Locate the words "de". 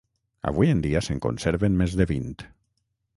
2.01-2.09